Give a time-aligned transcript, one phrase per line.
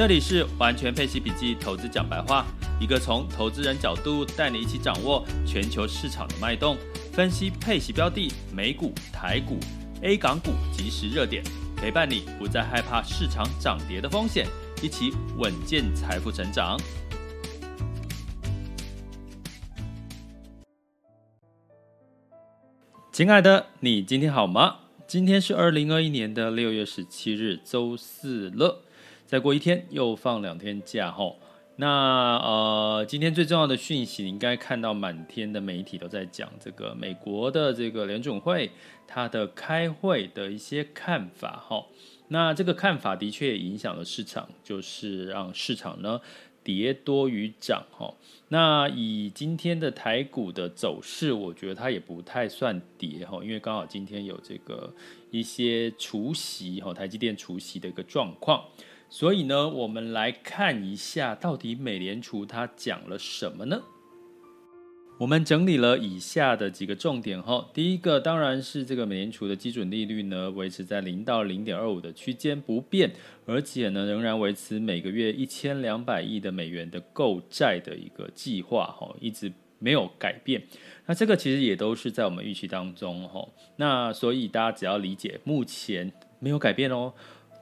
[0.00, 2.46] 这里是完全配息笔记投资讲白话，
[2.80, 6.74] 一个从投资人角度带你一起掌握全球市场的脉动，
[7.12, 9.58] 分析配息标的、美股、台股、
[10.00, 11.44] A 港股即时热点，
[11.76, 14.46] 陪伴你不再害怕市场涨跌的风险，
[14.82, 16.80] 一起稳健财富成长。
[23.12, 24.76] 亲爱的，你今天好吗？
[25.06, 28.84] 今天是二零二一年的六月十七日，周四了。
[29.30, 31.32] 再过一天又放两天假哈，
[31.76, 38.72] 那呃，今天最重要的讯息，你应该看到满天的媒体都在讲这个美国的这个联准会
[39.06, 41.86] 它的开会的一些看法哈。
[42.26, 46.20] 那这个看法的确也影响了市场，就是让市场呢
[46.64, 48.12] 跌多于涨哈。
[48.48, 54.92] 那以今天的台股的走势，我觉得它也不太算跌哈，因为刚好今天有这个
[55.30, 58.64] 一些除息哈，台积电除息的一个状况。
[59.12, 63.82] 所以呢，我们来看一下，到底美联储它讲了什么呢？
[65.18, 67.68] 我们整理了以下的几个重点哈。
[67.74, 73.10] 第一个当然是这个美联储的基准利率呢，维持在零到零点二五的区间不变，
[73.44, 80.62] 而且呢，仍然维持每个月一千两百亿的美元的购债的一个计划哈，一直没有改变。
[81.04, 83.46] 那这个其实也都是在我们预期当中哈。
[83.76, 87.12] 那所以大家只要理解，目前没有改变哦。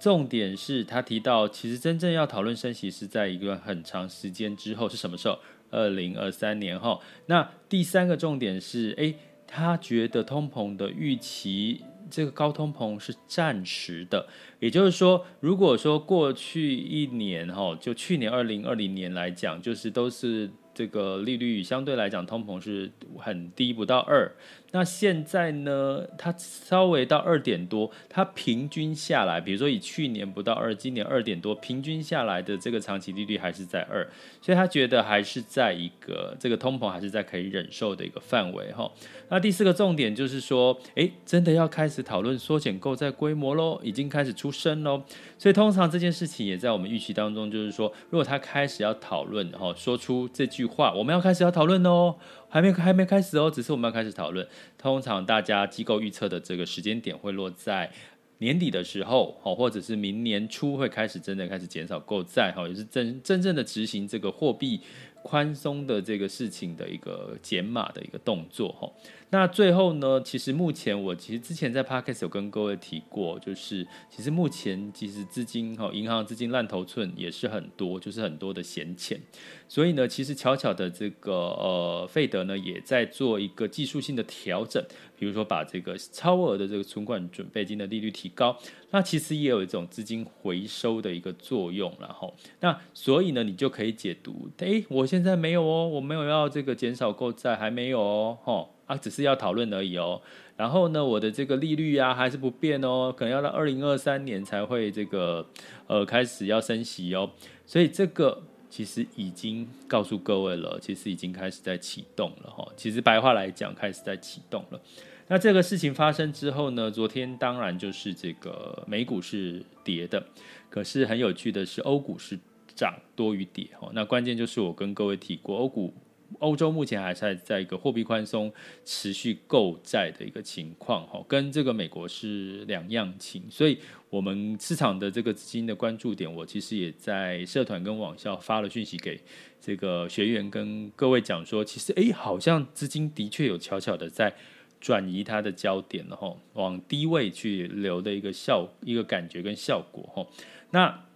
[0.00, 5.38] 重点是他提到，其实真正要讨论升息是在一个很长时间之后，是什么时候？
[5.70, 6.98] 二零二三年哈。
[7.26, 9.14] 那第三个重点是，诶，
[9.46, 14.26] 他觉得通膨的预期，这个高通膨是暂时的，
[14.60, 20.50] 也就是说，如果说过去一年哈，就去年二零二零年来讲，就是都是。
[20.74, 24.30] 这个利率相对来讲，通膨是很低，不到二。
[24.70, 34.06] 那现在呢，它稍微到二点多，它平均下来，比如说以去年不到二，今年二点多，平均下来的这个长期利率还是在二，
[34.40, 38.88] 所以他觉得还是在一个这个通膨还是在可以忍受的一个范围哈。
[39.30, 45.02] 那第四个重点就是说，诶，真的要开始讨论缩减购债规模喽，已经开始出声喽。
[45.36, 50.68] 所以通常这件事情也在我们预期当中，就是说，如果他开始要讨论哈，说出这句。
[50.68, 52.14] 话我们要开始要讨论哦，
[52.48, 54.46] 还没还没开始哦，只是我们要开始讨论。
[54.76, 57.90] 通常大家机构预测的这个时间点会落在
[58.38, 64.80] 年底的时候，或者是明年初会开始真的开始减少购债，哈，也是真真正的执行这个货币
[65.22, 68.90] 宽松的这个事情的一个减码的一个动作，哈。
[69.30, 79.20] 那最后呢，其实目前我其实之前在 Podcast 有跟各位提过，就是其实目前其实资金哈，银行资金烂头寸也是很多，就是很多的闲钱。
[79.68, 84.82] 所以呢，其实巧巧的这个呃，费德呢也在做一个技术性的调整，
[85.18, 88.58] 比如说把这个超额的这个存款准备金的利率提高，
[88.90, 98.68] 那其实也有一种资金回收的一个作用，然后那所以呢，你就可以解读，诶，我现在没有哦，我没有要这个减少购债，还没有哦，哈。
[98.88, 100.18] 啊，只是要讨论而已哦。
[100.56, 105.46] 然后呢，我的这个利率啊还是不变哦，可能要到二零二三年才会这个
[105.88, 107.30] 呃开始要升息哦。
[107.66, 112.66] 所以这个其实已经告诉各位了，其实已经开始在启动了哈。
[112.76, 114.80] 其实白话来讲，开始在启动了。
[115.28, 120.24] 那这个事情发生之后呢，昨天当然就是这个美股是跌的，
[120.70, 122.38] 可是很有趣的是欧股是
[122.74, 123.90] 涨多于跌哈。
[123.92, 125.92] 那关键就是我跟各位提过欧股。
[126.40, 128.52] 欧洲目前还是在一个货币宽松、
[128.84, 133.78] 持续购债的一个情况，哈，跟这个美国是两样情，所以
[134.10, 139.20] 我们市场的这个资金的关注点，我其实也在社团跟网校发了讯息给
[139.60, 144.34] 这个学员，跟各位讲说，其实哎，好像资金的确有悄悄的在
[144.80, 150.26] 转移它的焦点了，哈，往低位去流的一个效一个感觉跟效果，哈，
[150.70, 151.07] 那。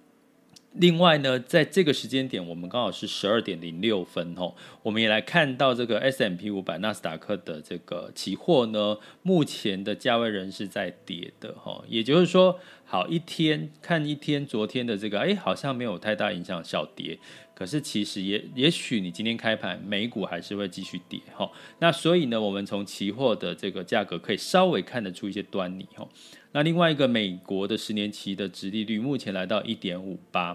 [0.74, 12.58] 另外呢，在这个时间点，我们刚好是十二点零六分吼，我们也来看到这个 S M P 五百纳斯达克的这个期货呢，目前的价位仍是在跌的哈，也就是说，
[12.92, 17.18] 好一天看一天，昨天的这个哎，好像没有太大影响，小跌，
[17.54, 26.06] 可是其实也也许你今天开盘美股还是会继续跌哈，那所以呢，我们从期货的这个价格可以稍微看得出一些端倪哈。
[26.52, 30.54] 那另外一个美国的十年期的殖利率目前来到一点五八，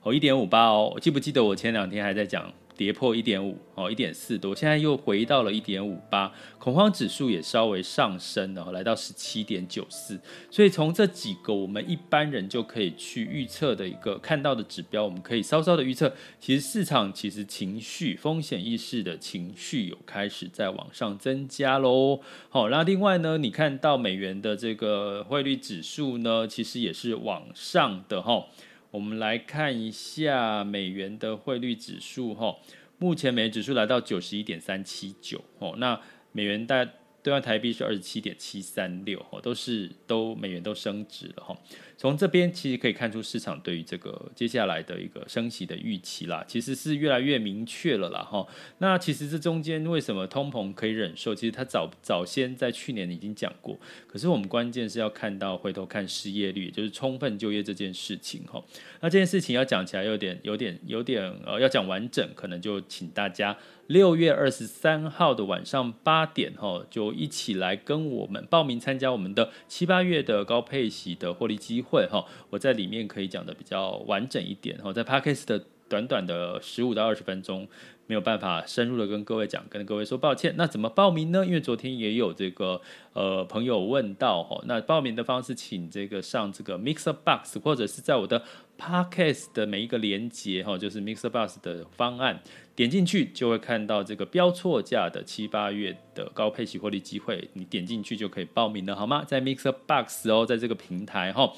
[0.00, 2.50] 哦，一点五八哦，记不记得我前两天还在讲？
[2.76, 10.20] 跌破一点五哦，一点四多，现在又回到了一点五八，恐慌指数也稍微上升了，来到十七点九四。
[10.50, 22.20] 所以从这几个我们一般人就可以去预测的一个看到的指标，我们可以稍稍的预测，其实市场其实情绪风险意识的情绪有开始在往上增加喽。
[22.48, 28.46] 好，那另外呢，你看到美元的这个汇率指数呢，其实也是往上的哈。
[28.94, 32.56] 我们来看一下美元的汇率指数哈，
[32.96, 36.00] 目前美元指数来到九十一点三七九哦，那
[36.30, 36.88] 美元大。
[37.24, 41.56] 兑换台币是二十七点七三六，都是都美元都升值了哈。
[41.96, 48.46] 从这边其实可以看出市场对于这个接下来的一个升息的预期啦，其实是越来越明确了啦哈。
[48.78, 51.34] 那其实这中间为什么通膨可以忍受？
[51.34, 58.62] 其实他早早先在去年已经讲过，可是我们关键是要看到回头看失业率，就是充分就业这件事情哈。
[59.00, 63.56] 那这件事情要讲起来有点有点有点呃要讲完整，可能就请大家。
[63.86, 77.68] 六月二十三号的晚上八点，哈，就一起来跟我们报名参加我们的七八月的高配息的获利机会，哈，我在里面可以讲的比较完整一点，哈，在 Podcast 的短短的十五到二十分钟，
[78.06, 80.54] 没有办法深入的跟各位讲，跟各位说抱歉。
[80.56, 81.44] 那怎么报名呢？
[81.44, 82.80] 因为昨天也有这个
[83.12, 88.42] 呃朋友问到，哈，那报名的方式，请这个上这个 MixerBox 或者是在我的
[88.78, 92.42] Podcast 的每一个连接，哈，就是 MixerBox 的方案。
[92.76, 99.24] 点进去就会看到这个标错价的七八月的高配息获利机会，你点进去就可以报名了，好吗？
[99.24, 101.52] 在 Mixer Box 哦，在这个平台哈。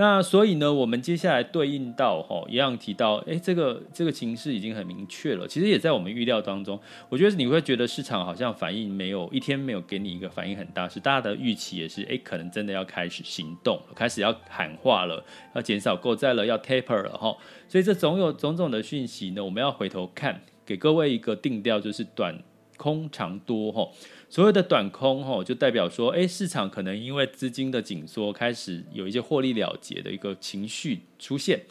[0.00, 5.46] 那所以呢，我们接下来对应到哈，一样提到，哎，这个这个情势已经很明确了。
[5.46, 6.80] 其实也在我们预料当中。
[7.10, 15.22] 我觉得你会觉得市场好像反应没有一天没有给你一个反应很大，是大家的预期也是，哎，可能真的要开始行动，开始要喊话了，
[15.54, 17.36] 要减少购债了，要 taper 了哈。
[17.68, 22.42] 所以这总有种种的讯息呢，我们要回头看，给各位一个定调，就是短
[22.78, 23.86] 空长多哈。
[24.30, 31.62] 所谓的短空吼，就代表说，诶，市场可能因为资金的紧缩，开始有一些获利了结的一个情绪出现。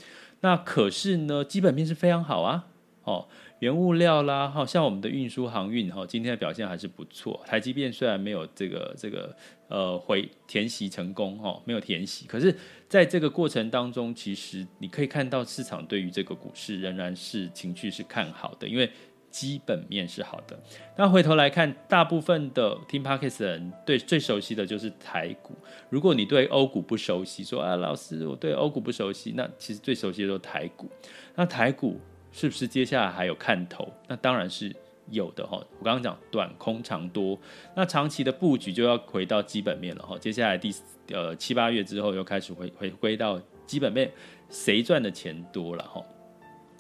[0.42, 2.68] 那可是呢，基本面是非常好啊，
[3.06, 3.30] 哦，
[3.60, 7.42] 原物料啦，好像我们的运输航运哈，今天的表现还是不错。
[7.48, 9.34] 台积电虽然没有这个这个
[9.70, 12.54] 呃回填息成功哈，没有填息，可是
[12.90, 18.92] 在这个过程当中，其实你可以看到市场对于这个股市仍然是情绪是看好的，因为。
[19.32, 20.60] 基本面是好的，
[20.98, 25.56] 那回头来看，大部分的听 Podcast 的人对最熟悉的就是台股。
[25.90, 30.90] 如果你对欧股不熟悉，说啊，老师我对欧股不熟悉，那其实最熟悉的都是台股。
[31.36, 32.00] 那台股
[32.32, 33.88] 是不是接下来还有看头？
[34.08, 34.76] 那当然是
[35.10, 35.58] 有的哈。
[35.78, 37.40] 我刚刚讲短空长多，
[37.76, 40.18] 那长期的布局就要回到基本面了哈。
[40.18, 40.74] 接下来第
[41.12, 44.12] 呃七八月之后又开始回回归到基本面，
[44.50, 46.04] 谁赚的钱多了哈？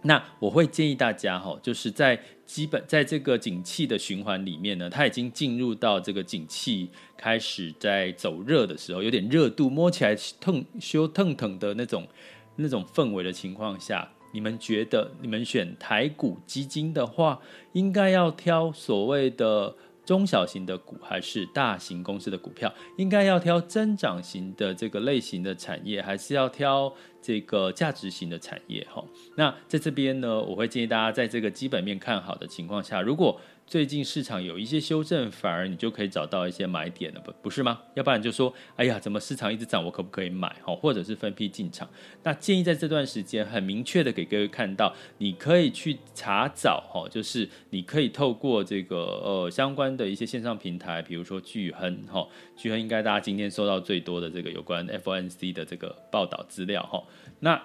[0.03, 12.07] 那我会建议大家哈，就是在基本在这个景气的循环里面呢，它已经进入到这个景气开始在走热的时候，有点热度，摸起来腾修腾腾的那种
[12.55, 17.39] 那种氛围的情况下，你们觉得你们选台股基金的话，
[17.73, 19.75] 应该要挑所谓的
[20.09, 22.73] 中小型的股，还是大型公司的股票？
[22.97, 26.91] 应该要挑增长型的这个类型的产业，还是要挑？
[27.21, 29.03] 这个价值型的产业哈，
[29.35, 33.39] 那在这边呢，我会建议大家在这个基本面看好的情况下，如果
[33.69, 37.79] 最近市场有一些修正，反而你就可以找到一些买点了，不不是吗？
[37.93, 40.55] 要不然就说，哎呀，怎么市场一直涨，我可不可以买？
[40.63, 41.87] 或者是分批进场？
[42.23, 57.03] 那建议在这段时间很明确的给各位看到，你可以去查找哈，就是你可以透过这个呃相关的一些线上平台，比如说巨亨哈，巨亨应该大家今天收到最多的这个有关 FNC 的这个报道资料哈。
[57.41, 57.61] 那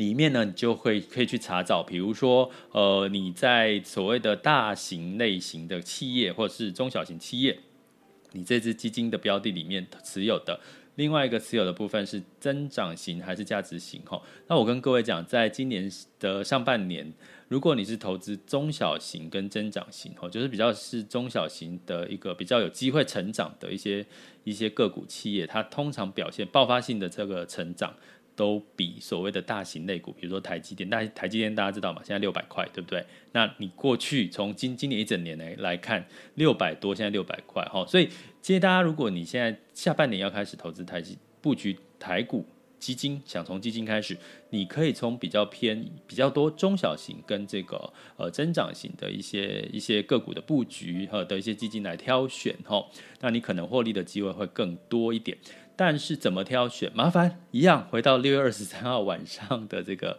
[0.00, 7.58] 里面呢，你就会可以去查找，比如说，呃，你在所谓的大型类型的企业，或者是中小型企业，
[8.32, 10.58] 你这支基金的标的里面持有的，
[10.94, 14.00] 另外一个持有的部分是增长型还是价值型？
[14.06, 17.12] 哈，那我跟各位讲，在今年的上半年，
[17.48, 24.06] 如果你是投资中小型跟增长型，哈，就是比较是中小型的一个比较有机会成长的一些
[24.44, 27.94] 一些个股企业，它通常表现爆发性的这个成长。
[28.40, 32.00] 都比所谓的大型类股，比如说台积电，大台积电大家知道吗？
[32.02, 33.04] 现在六百块，对不对？
[33.32, 36.02] 那你过去从今今年一整年来来看，
[36.36, 38.08] 六百多，现在六百块，哈，所以
[38.40, 42.46] 建议大家，如果你现在下半年要开始投资台积布局台股
[42.78, 44.16] 基金，想从基金开始，
[44.48, 52.82] 你可以从比较偏比较多中小型跟这个呃增长型的一些一些个股的布局和的一些基金来挑选，哈，
[53.20, 55.36] 那你可能获利的机会会更多一点。
[55.80, 56.92] 但是怎么挑选？
[56.94, 60.18] 麻烦一样回到六月二十三号晚上的这个。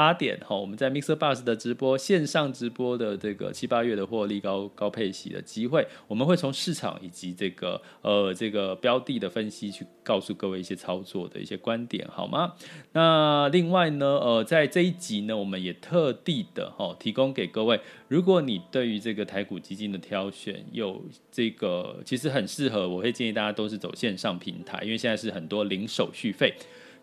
[0.00, 12.54] 八点哈，我们在 Mixer Bus 的直播线上直播的这个七八月的获利高高配息的机会，我们会从市场以及这个呃这个标的的分析去告诉各位一些操作的一些观点，好吗？
[12.92, 17.78] 那另外呢，呃，在这一集呢，我们也特地的哈提供给各位，
[18.08, 26.54] 如果你对于这个台股基金的挑选有这个其实很适合，我会建议大家都是走线上平台，因为现在是很多零手续费，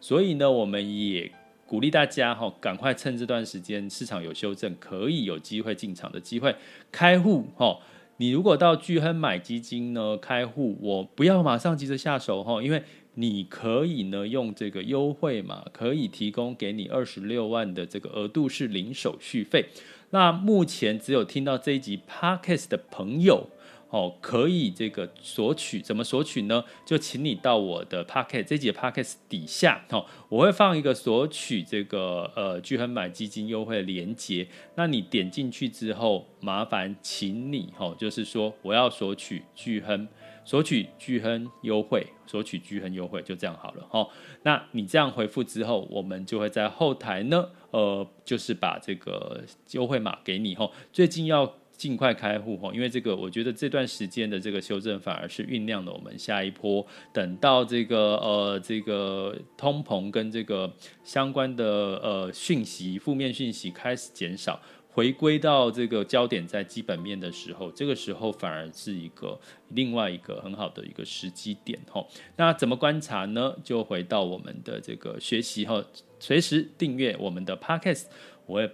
[0.02, 1.32] 所以呢，我们也。
[1.68, 6.56] 鼓励大家哈，赶快趁这段时间市场有修正，可以有机会进场的机会
[6.92, 7.78] 开户哈。
[8.20, 12.82] 你如果到巨亨买基金呢开户，我不要马上急着下手哈，因为
[13.16, 19.66] 你可以呢用这个优惠码，可以提供给你二十六万的这个额度是零手续费。
[20.12, 23.50] 那目前只有听到这一集 Podcast 的朋友。
[23.90, 26.64] 哦，可以这个索取，怎么索取呢？
[26.86, 34.46] 就请你到我的 Podcast 这集的 Podcast 底下，哦，我会放一个索取这个呃聚亨买基金优惠的连结。
[34.76, 40.06] 那你点进去之后，麻烦请你哦，就是说我要索取聚亨，
[40.44, 44.10] 索取聚亨优惠，索取聚亨优惠，就这样好了哦。
[44.44, 50.70] 那你这样回复之后，我们就会在后台呢，呃，就是把这个优惠码给你哦。
[50.92, 51.54] 最近要。
[51.78, 61.66] 尽快开户哈，因为这个我觉得这段时间的这个修正反而是酝酿了我们下一波，等到这个呃这个通膨跟这个相关的
[62.04, 72.04] 呃讯息负面讯息开始减少，回归到这个焦点在基本面的时候，这个时候反而是一个另外一个很好的一个时机点哈。
[72.36, 73.56] 那怎么观察呢？
[73.64, 75.86] 就回到我们的这个学习哈，
[76.20, 78.06] 随时订阅我们的 Podcast，
[78.48, 78.72] 我会。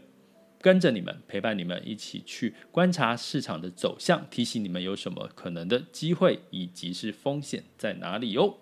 [0.63, 8.58] 跟着你们，陪伴你们一起去观察市场的走向，提醒你们有什么可能的机会，以及是风险在哪里哟。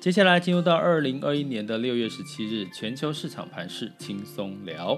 [0.00, 4.96] 接下来进入到二零二一年的六月十七日，全球市场盘势轻松聊。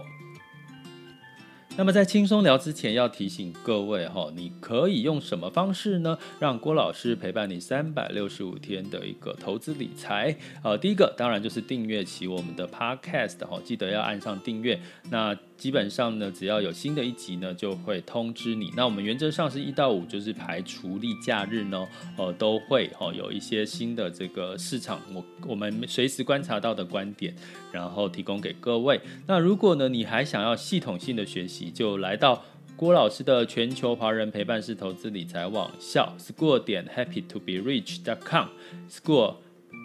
[1.74, 6.16] 那么在轻松聊之前，要提醒各位哈，你可以用什么方式呢？
[6.38, 10.36] 让郭老师陪伴你三百六十五天的一个投资理财。
[10.62, 14.78] 呃，第一个当然就是订阅起我们的 Podcast 哈，记得要按上订阅。
[15.10, 18.73] 那基本上呢，只要有新的一集呢，就会通知你。
[18.76, 21.87] 那我们原则上是一到五，就是排除例假日呢，
[22.19, 27.33] 呃，都会哦有一些新的这个市场，我我们随时观察到的观点，
[27.71, 29.00] 然后提供给各位。
[29.28, 32.42] 那如果呢，你还想要系统性的学习，就来到
[32.75, 38.49] 郭老师的全球华人陪伴式投资理财网校 school 点 happy to be rich dot com
[38.90, 39.37] school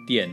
[0.08, 0.28] 点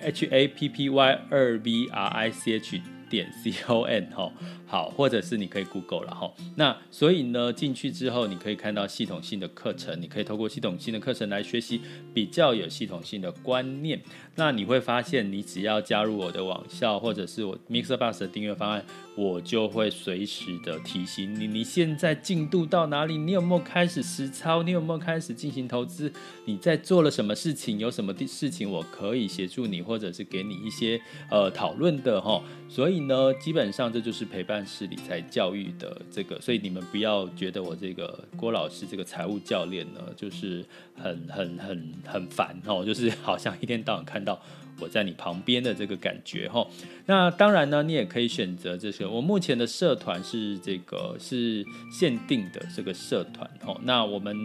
[0.00, 4.10] h a p p y 二 v r i c h 点 c o n
[4.10, 4.32] 哈。
[4.66, 6.32] 好，或者是你可以 Google 了哈。
[6.56, 11.80] 那所以呢，进去之后你可以看到系统性的课程，你可以透过系统性的课程来学习
[12.12, 14.00] 比较有系统性的观念。
[14.34, 18.84] 那你会发现，你只要加入我的网校，或者是我 Mixer Bus 的订阅方案，
[19.16, 23.16] 我就会随时的提醒你，你现在进度到哪里？
[23.16, 24.62] 你有没有开始实操？
[24.62, 26.12] 你有没有开始进行投资？
[26.44, 27.78] 你在做了什么事情？
[27.78, 32.42] 有什么事情我可以协助你，或者是给你一些呃讨论的哈。
[32.68, 34.66] 所以呢，基本上这就是陪伴。
[34.66, 44.38] 式理财教育的这个，所以你们不要觉得我这个郭老师这个财务教练呢，就是很很很很烦哦，就是好像一天到晚看到。
[44.80, 46.66] 我在你旁边的这个感觉哈，
[47.06, 49.06] 那当然呢，你也可以选择这些。
[49.06, 54.36] 我目前的社团是这个是限定的这个社团哈，那我们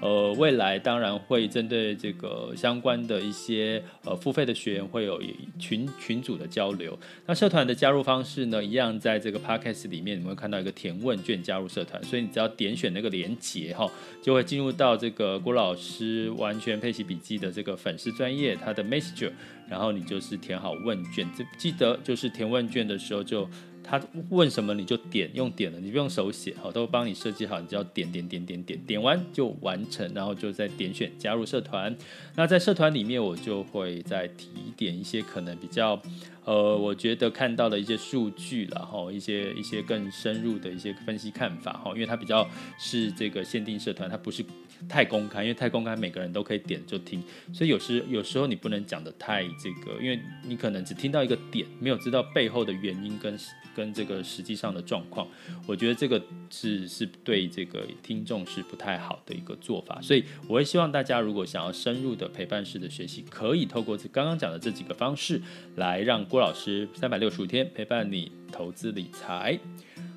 [0.00, 5.20] 呃未来当然会针对这个相关的一些呃付费的学员会有
[5.58, 6.96] 群群组的交流。
[7.26, 13.90] 那社团的加入方式呢，一样在这个 podcast 里面你会看到一个填问卷加入社团，所以你只要点选那个连结哈，
[14.22, 19.32] 就会进入到这个郭老师完全配习笔记的这个粉丝专业他的 messenger。
[19.72, 23.48] 然后你就是填好问卷，这记得就是填问卷的时候就
[23.82, 23.98] 他
[24.28, 31.96] 问什么你就点，用点了，你不用手写，好，都帮你设计好，你只要点点点点点，点完就完成，然后就再点选加入社团。
[32.36, 36.00] 那在社团里面，我就会再提点一些可能比较。
[36.44, 42.44] 呃，我觉得看到了一些数据，然后一些一些更深入的一些分析看法哈，因为它比较
[42.80, 44.44] 是这个限定社团，它不是
[44.88, 47.22] 太公开，因为太公开每个人都可以点就听，
[47.52, 53.38] 所以有时有时候你不能讲得太这个，因为你可能只听到一个点，没有知道背后的原因跟
[53.74, 55.28] 跟这个实际上的状况，
[55.66, 65.40] 我觉得这个是是对这个听众是不太好的一个做法，所以我会希望大家如果想要深入的陪伴式的学习，可以透过这刚刚讲的这几个方式
[65.76, 66.22] 来让。
[66.32, 69.58] 郭老师三百六十五天陪伴你投资理财。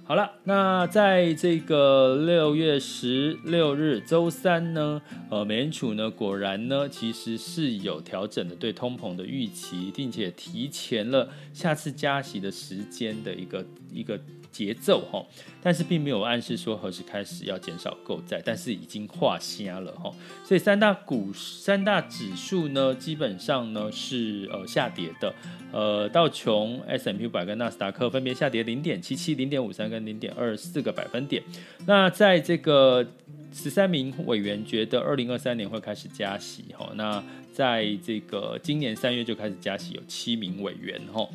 [0.07, 14.19] 好了，那在这个六月十六日周三呢，呃，美联储呢果然呢其实是有调整的对通膨的预期，并且提前了下次加息的时间的一个一个。
[14.55, 15.21] 节奏哈，
[15.61, 20.09] 但是并没有暗示说何时开始要减少购债，但是已经画瞎了哈，
[20.45, 25.35] 所以三大股三大指数呢，基本上呢是呃下跌的，
[25.73, 31.43] 呃道琼 S&P 五百跟纳斯达克分别下跌零点七七、零点五三跟零点二四个百分点。
[31.85, 33.05] 那在这个
[33.51, 37.21] 十三名委员觉得二零二三年会开始加息哈，那
[37.51, 41.27] 在这个今年三月就开始加息，有七名委员哈。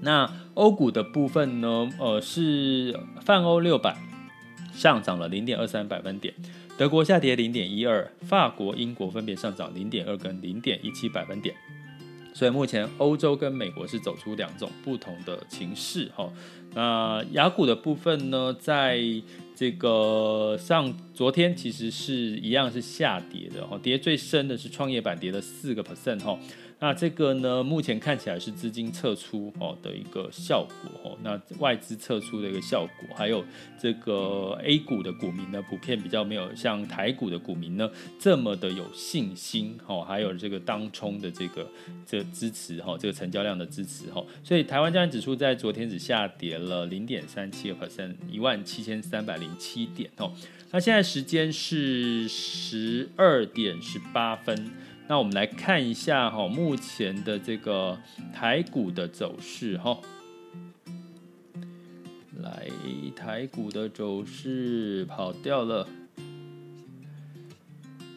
[0.00, 1.88] 那欧股的部分呢？
[1.98, 3.96] 呃，是泛欧六百
[4.72, 6.34] 上涨了零点二三百分点，
[6.76, 11.54] 德国下跌零点一二，法国、英国分别上涨零点二跟零点一七百分点。
[12.34, 16.30] 所以目前欧洲跟美国是走出两种不同的情势哈。
[16.74, 19.00] 那雅股的部分呢，在
[19.54, 26.38] 这个上昨天其实是一样是下跌的哈，跌最深的是创业板跌了四个 percent 哈。
[26.78, 31.18] 那这个呢，目前看起来是资金撤出哦的一个效果哦。
[31.22, 33.42] 那外资撤出的一个效果，还有
[33.80, 37.90] 这个 A 股的股民呢，普遍比较没有像台股的股民呢
[38.20, 40.02] 这么的有信心哦。
[40.02, 41.66] 还有这个当冲的这个
[42.06, 44.22] 这个支持哈，这个成交量的支持哈。
[44.44, 50.30] 所以台湾加权指数在昨天只下跌了零点三七个 percent，一万七千三百零七点哦。
[50.72, 54.70] 那现在时间是十二点十八分。
[55.08, 57.96] 那我们来看一下哈，目前的这个
[58.34, 59.96] 台股的走势哈，
[62.42, 62.68] 来
[63.14, 65.86] 台股的走势跑掉了。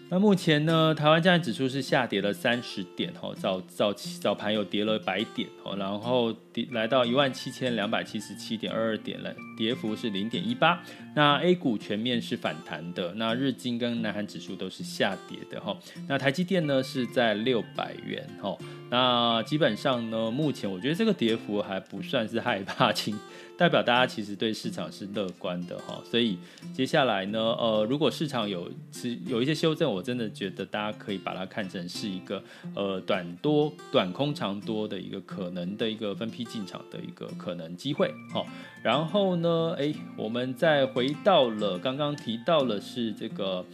[0.10, 10.82] 那目前呢，台湾加权指数是下跌了三十点哈，早早早盘有跌了百点哦，然后跌来到一万七千两百七十七点二二点了，跌幅是零点一八。
[11.14, 15.78] 那 A 股全面是反弹的，那日经跟南韩指数都是下跌的哈。
[16.08, 18.58] 那台积电呢是在六百元哈。
[18.90, 23.16] 那基本上呢，目前我觉得这个跌幅还不算是害怕，请
[23.58, 26.02] 代表大家其实对市场是乐观的哈。
[26.10, 26.38] 所以
[26.74, 32.42] 接下来呢，呃，如果市场有是有一些修正，我真的觉得大家可以把它看成是一个
[32.74, 38.46] 呃短多短空长多的一个可能的一个分批进场的一个可能机会哈。
[38.82, 43.66] 然后呢，哎，我们再回到了刚刚提到了是这个。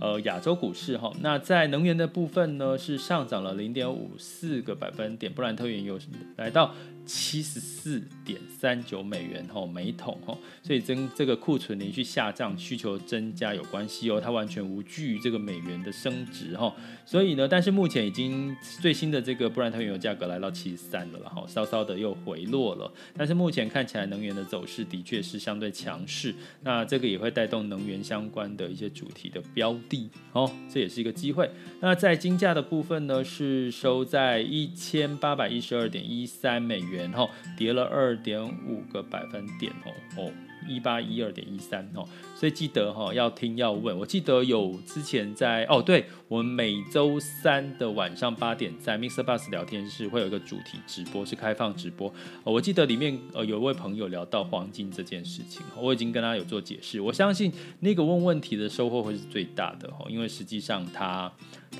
[0.00, 5.96] 呃，亚洲股市哈，那在能源的部分呢，是上涨了零点五四个百分点，布兰特原油
[6.34, 6.74] 来到
[7.06, 16.74] 七十四点三九美元哈每桶哦，所以跟这个库存连续下降、需求增加有关系哦，它完全无惧于这个美元的升值哈，
[17.06, 29.72] 所以呢，但是目前已经最新的这个布兰特原油价格来到七十三了哈，稍稍的又回落了，但是目前看起来能源的走势的确是相对强势，那这个也会带动能源相关的一些主题的标。
[29.88, 31.50] 的哦，这也是一个机会。
[31.80, 40.32] 那在金价的部分呢，是收在一千八百一十二点一三美元，哈，跌了二点五个百分点，哦哦。
[40.66, 43.94] 一八一二点一三哦，所以记得哈要听要问。
[43.98, 49.22] 我记得有之前在哦，对我们每周三的晚上八点在 Mr.
[49.22, 52.10] Bus 聊天室会有一个主题直播，是开放直播。
[52.44, 56.98] 我记得里面呃有一位朋友聊到黄金这件事情，我已经跟他有做解释。
[56.98, 61.30] 我相信那个问问题的收获会是最大的哈，因为实际上他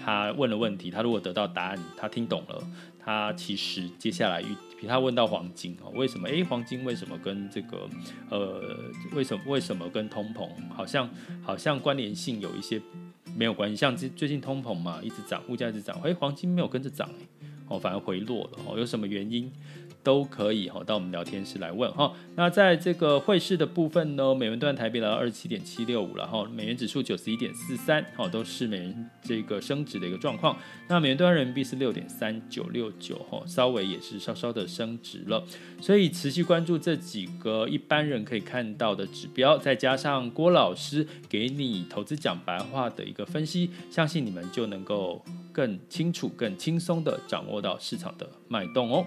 [0.04, 2.62] 他问了问题，他如果得到答案，他听懂了。
[3.06, 4.46] 他其实接下来与
[4.86, 6.28] 他问到黄金哦，为什么？
[6.28, 7.88] 诶，黄金为什么跟这个
[8.30, 8.62] 呃，
[9.12, 11.08] 为什么为什么跟通膨好像
[11.42, 12.80] 好像关联性有一些
[13.36, 13.76] 没有关系？
[13.76, 17.08] 像最最近通膨嘛，一直涨，物价一直涨，诶，黄金没有跟着涨，
[17.68, 19.50] 哦，反而回落了哦，有什么原因？
[20.04, 22.12] 都可以哈，到我们聊天室来问哈。
[22.36, 30.56] 那在这个汇市的部分呢，美元兑台币来到二十七点七六五了哈，美元指数九十一点四三，好，都是美元这个升值的一个状况。
[30.86, 35.42] 那美元兑人民币是六点三九六九哈，稍微也是稍稍的升值了。
[35.80, 49.06] 所以持续关注这几个一般人可以看到的指标，再加上郭老师给你投资讲白话的一个分析，相信你们就能够更清楚、更轻松的掌握到市场的脉动哦。